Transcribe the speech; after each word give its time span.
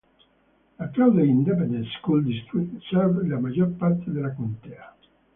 La 0.79 0.87
Claude 0.87 1.19
Independent 1.19 1.85
School 1.99 2.25
District 2.25 2.81
serve 2.89 3.23
la 3.27 3.37
maggior 3.37 3.69
parte 3.73 4.09
della 4.09 4.33
contea. 4.33 4.95